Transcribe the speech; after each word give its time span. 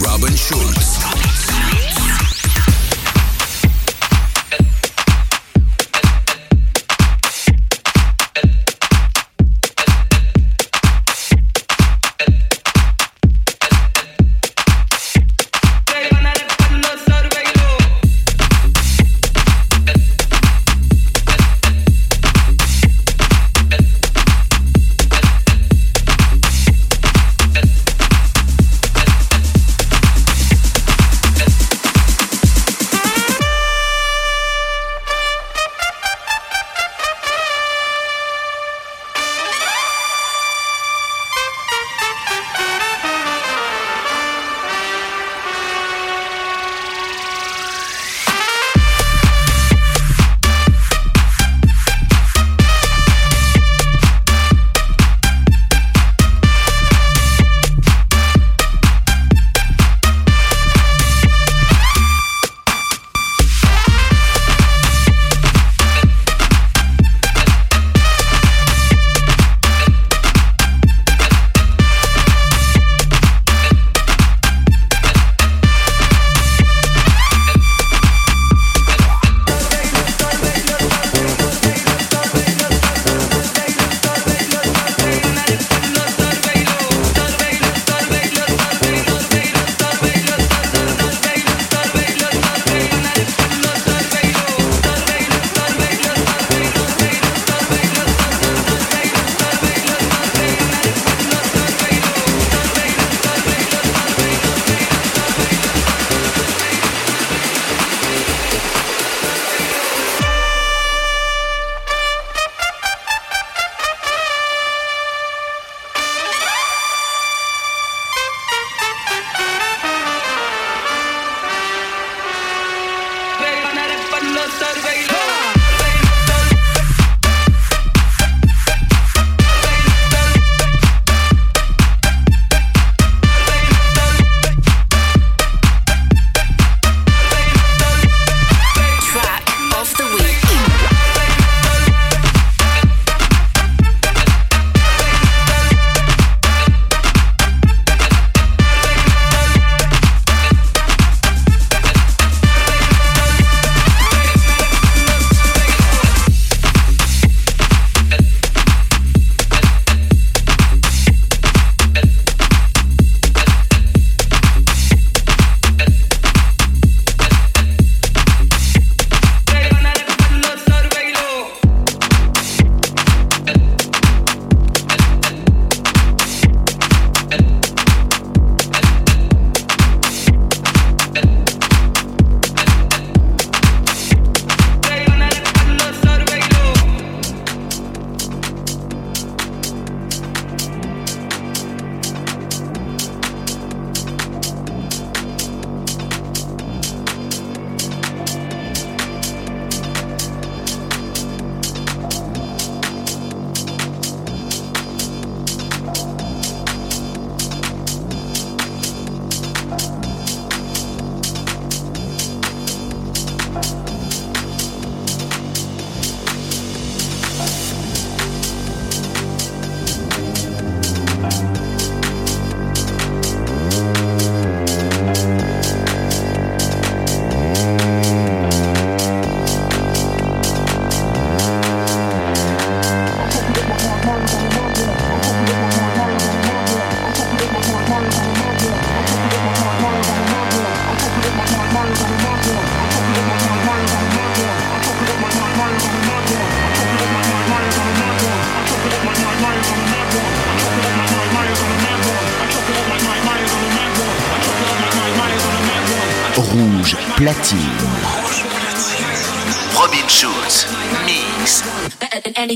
Robin 0.00 0.36
Schulz. 0.36 0.99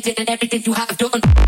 Better 0.05 0.21
and 0.21 0.29
everything 0.29 0.63
you 0.67 0.75
have 0.75 0.99
done. 0.99 1.44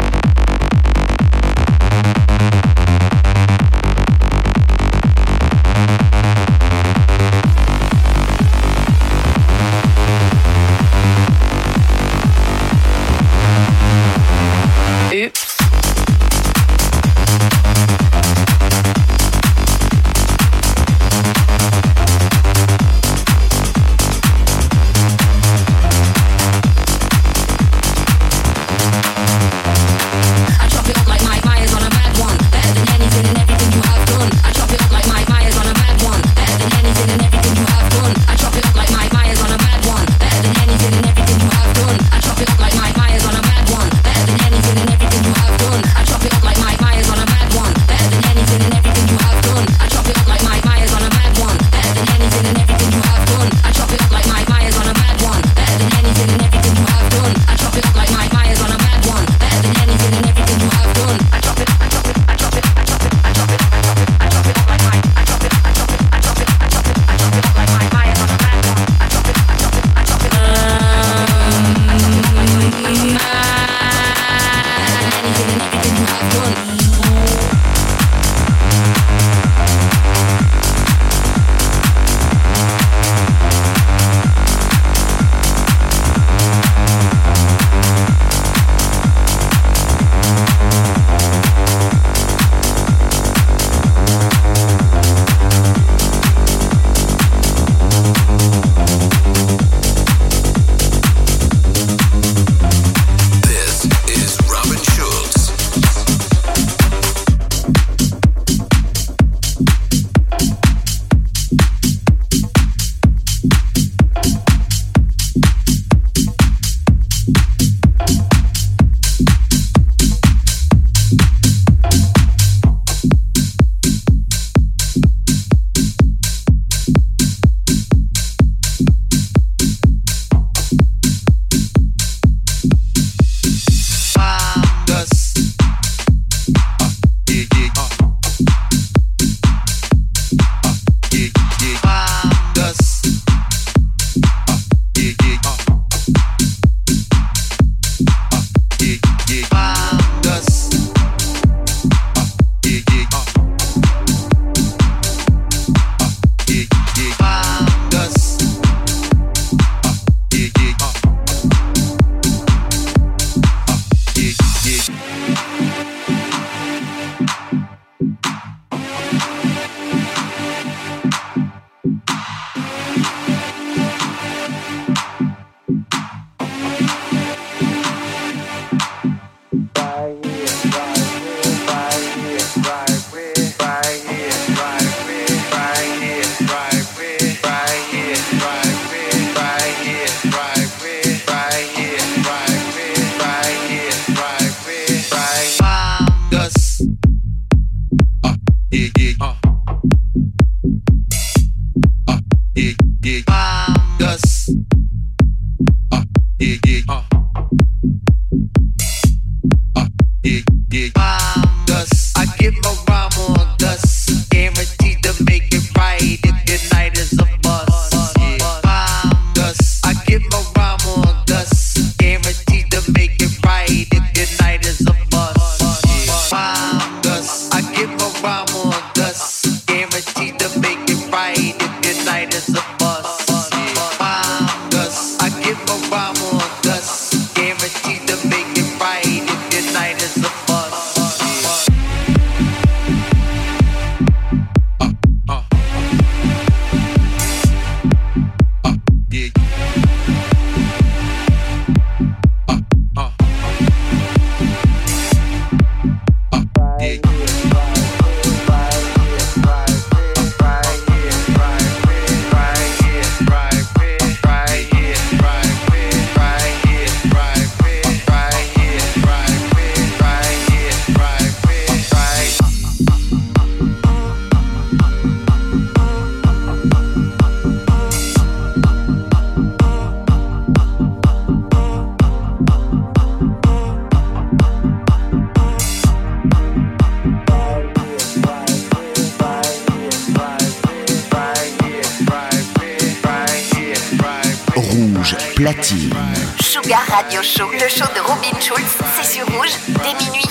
Radio 297.17 297.31
Show, 297.31 297.51
le 297.51 297.69
show 297.69 297.87
de 297.95 298.01
Robin 298.01 298.39
Schulz, 298.39 298.77
c'est 298.95 299.15
sur 299.15 299.27
Rouge, 299.29 299.49
dès 299.69 299.95
minuit. 300.05 300.27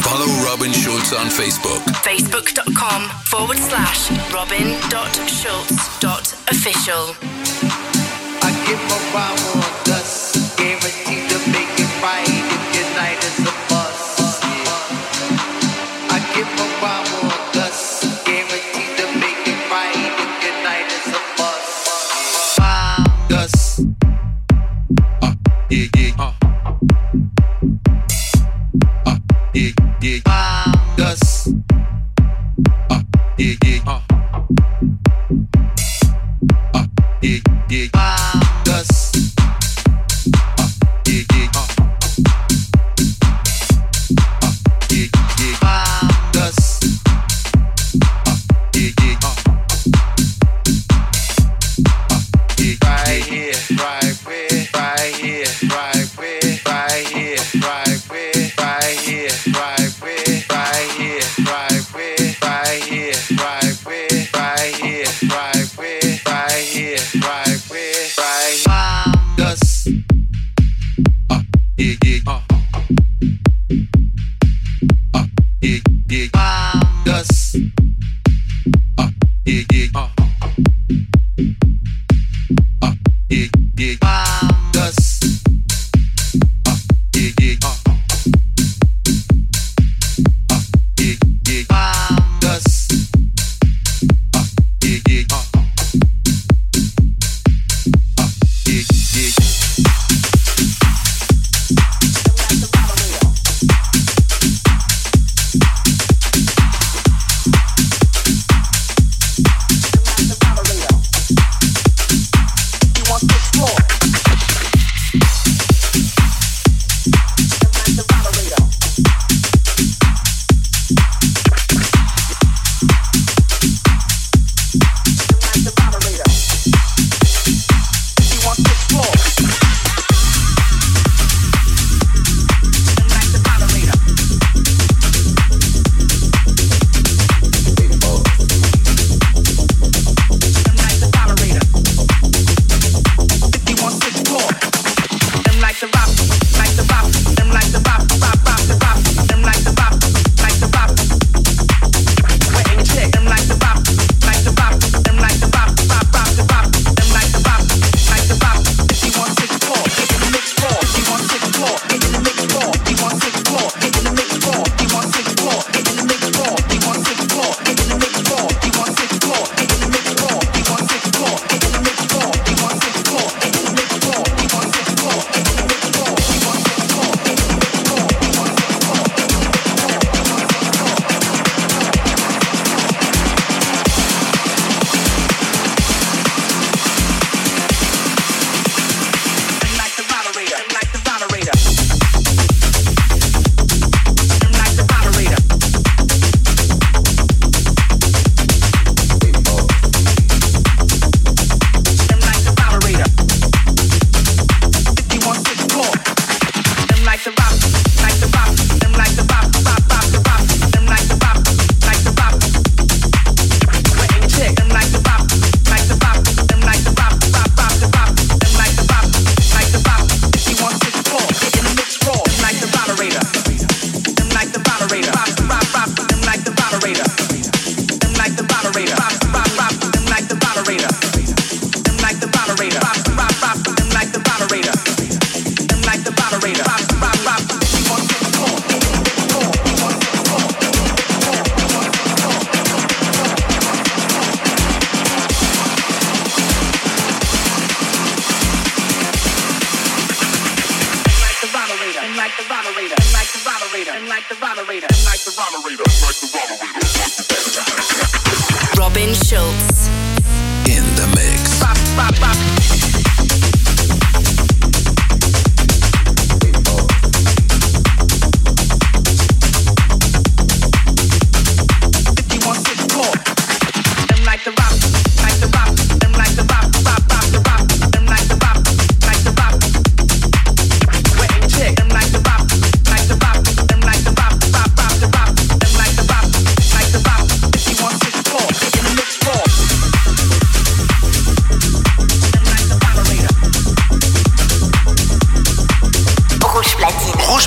Follow 0.00 0.30
Robin 0.48 0.72
Schulz 0.72 1.12
on 1.12 1.28
Facebook. 1.28 1.82
Facebook.com 2.04 3.10
forward 3.24 3.58
slash 3.58 4.10
Robin 4.32 4.76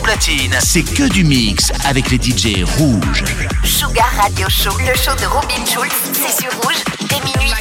platine, 0.02 0.56
c'est 0.60 0.84
que 0.84 1.08
du 1.10 1.24
mix 1.24 1.72
avec 1.86 2.10
les 2.12 2.18
DJ 2.18 2.64
rouges. 2.78 3.24
Sugar 3.64 4.10
Radio 4.22 4.48
Show, 4.50 4.78
le 4.80 4.96
show 4.96 5.16
de 5.16 5.26
Robin 5.26 5.66
Schulz, 5.66 5.92
c'est 6.14 6.42
sur 6.42 6.52
rouge, 6.62 6.84
dès 7.10 7.20
minuit. 7.20 7.52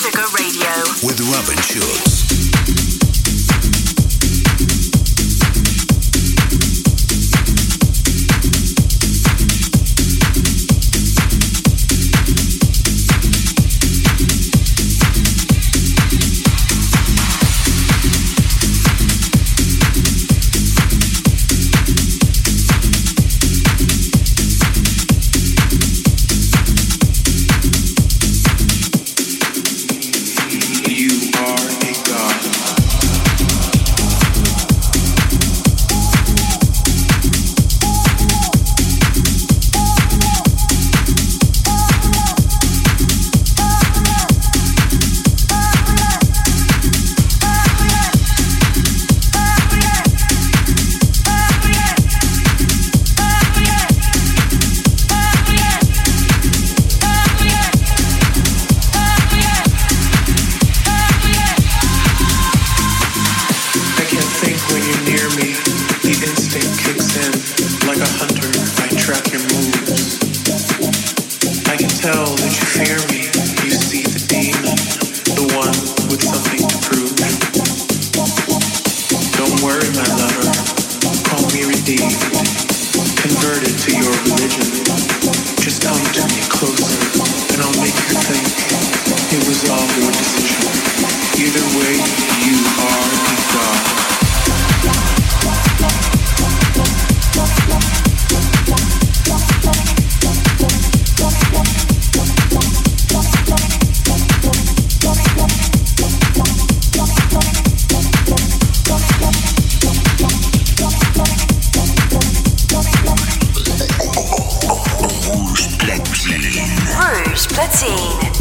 Sugar 0.00 0.24
Radio 0.38 0.70
with 1.02 1.20
Robin 1.20 1.60
Schulz. 1.60 2.19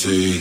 See. 0.00 0.39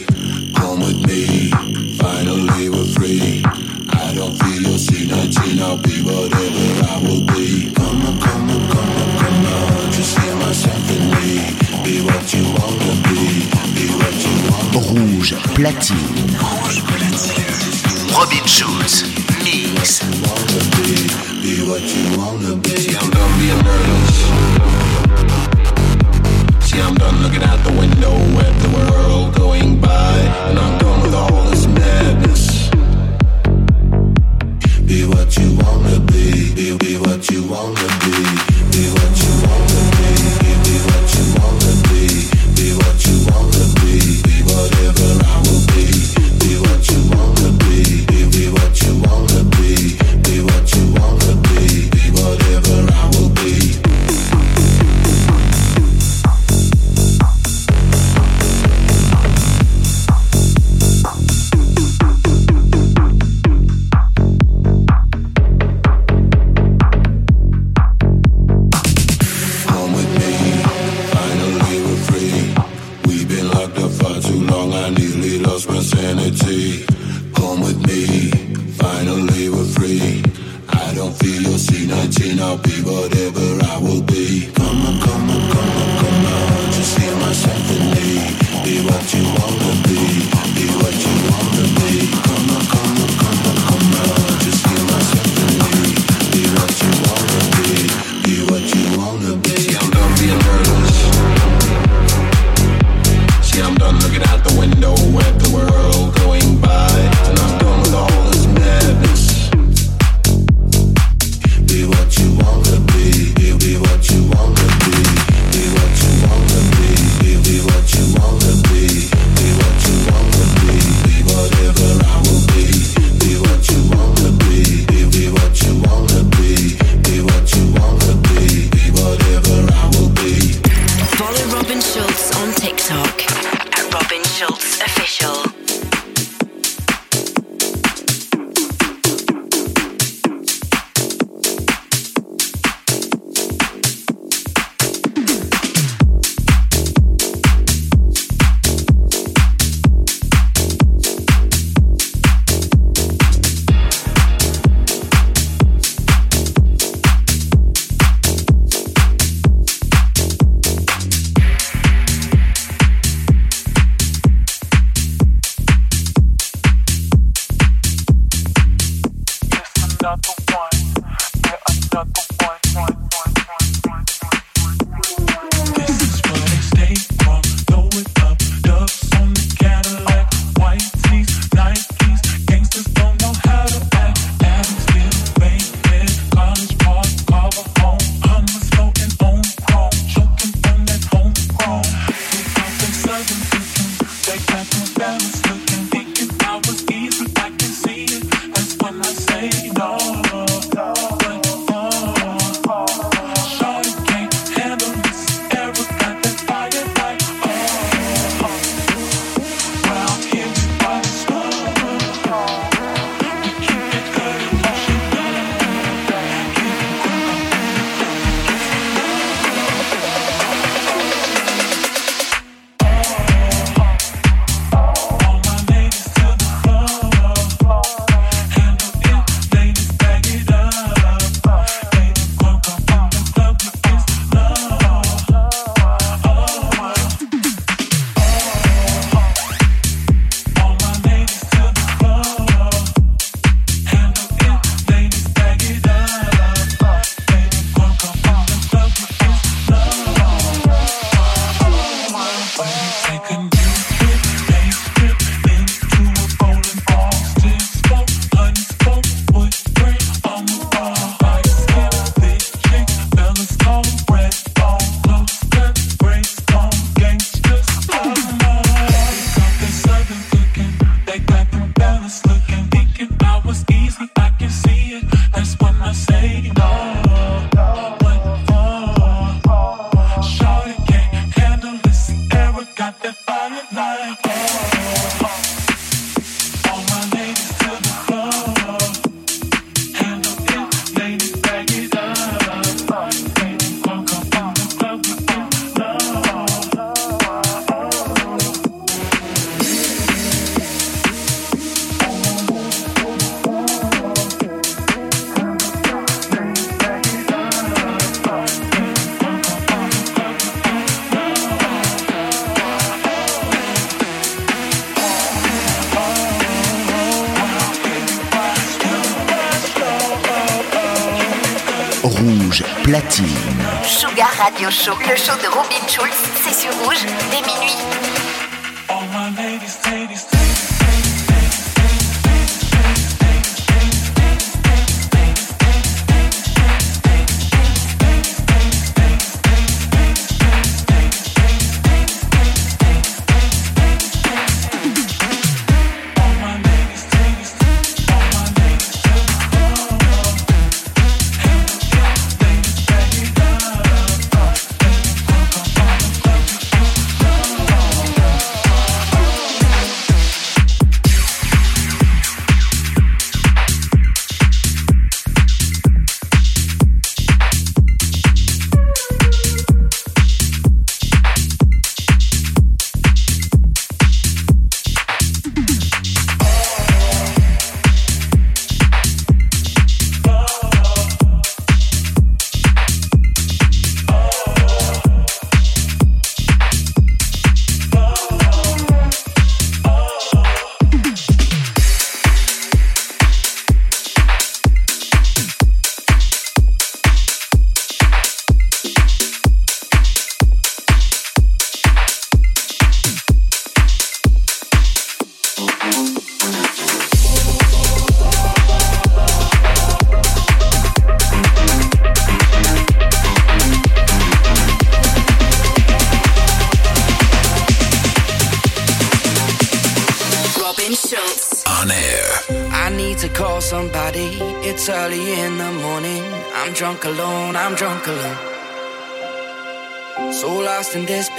Radio 324.60 324.72
Show, 324.72 324.98
le 325.08 325.16
show 325.16 325.38
de 325.38 325.48
Robin 325.48 325.88
Schulz, 325.88 326.19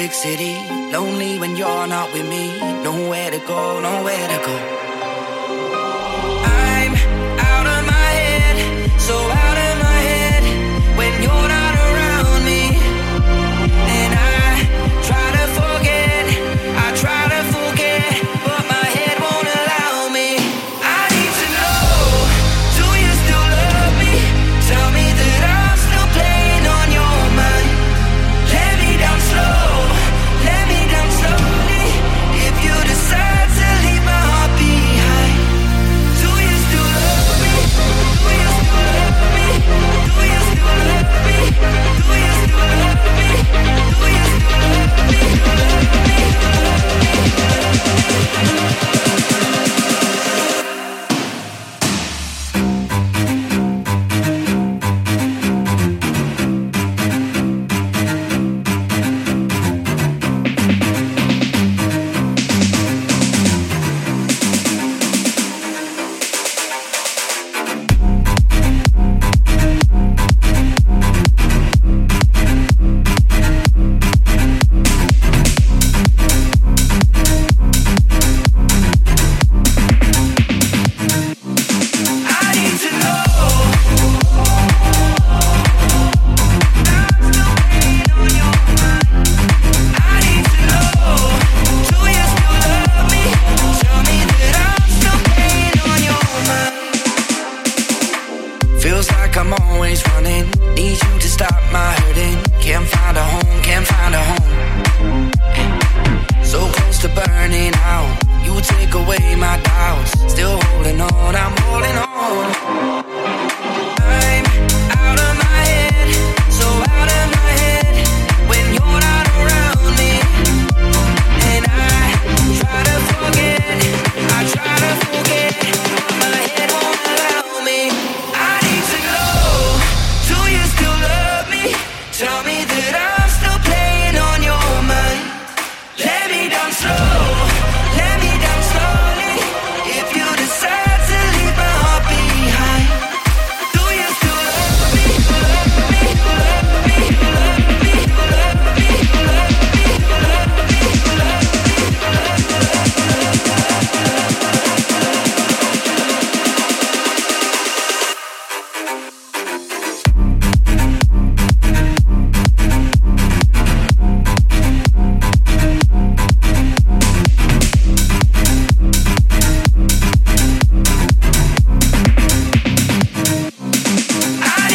big 0.00 0.12
city. 0.12 0.54
Lonely 0.92 1.38
when 1.38 1.56
you're 1.56 1.86
not 1.86 2.10
with 2.14 2.26
me. 2.26 2.58
Nowhere 2.82 3.30
to 3.30 3.38
go, 3.40 3.80
nowhere 3.80 4.28
to 4.28 4.46
go. 4.46 4.80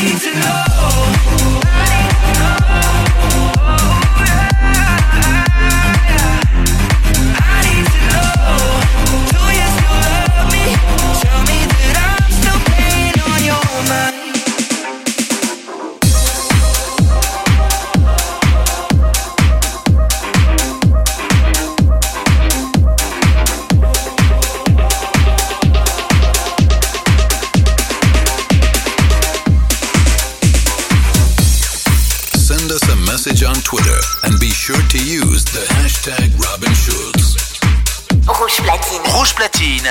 need 0.05 0.19
to 0.19 0.33
know. 0.39 1.34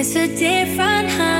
It's 0.00 0.16
a 0.16 0.26
different 0.28 1.10
high. 1.10 1.39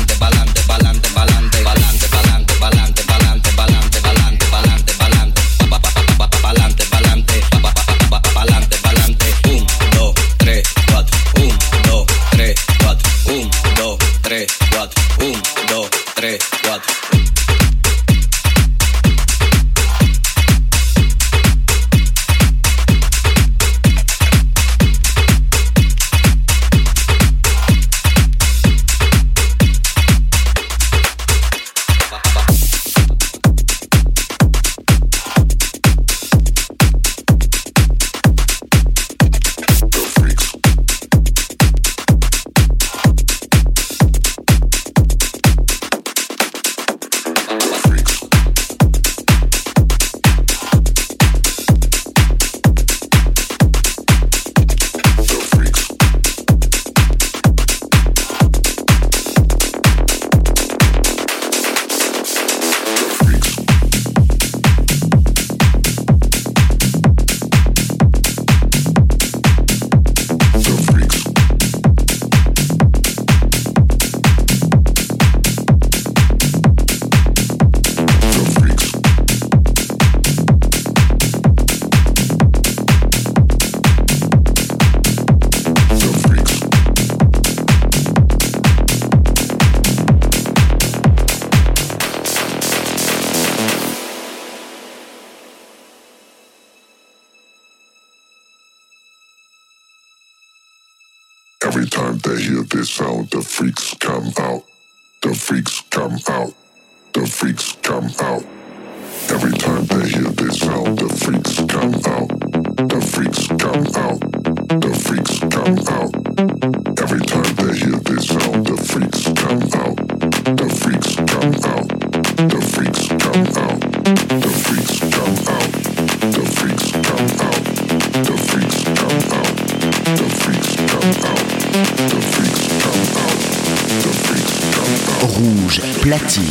Rouge, 135.21 135.81
platine. 136.01 136.45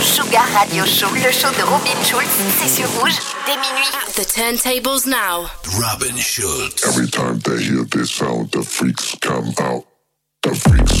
Sugar 0.00 0.46
Radio 0.52 0.84
Show, 0.84 1.08
le 1.14 1.32
show 1.32 1.48
de 1.50 1.62
Robin 1.62 2.02
Schulz, 2.04 2.28
c'est 2.58 2.68
sur 2.68 2.88
Rouge, 3.00 3.16
dès 3.46 3.56
minuit. 3.56 3.88
The 4.14 4.26
turntables 4.26 5.06
now. 5.06 5.48
Robin 5.78 6.16
Schulz. 6.16 6.84
Every 6.84 7.08
time 7.08 7.38
they 7.40 7.62
hear 7.62 7.84
this 7.84 8.10
sound, 8.10 8.50
the 8.50 8.62
freaks 8.62 9.14
come 9.20 9.52
out. 9.60 9.84
The 10.42 10.54
freaks 10.54 11.00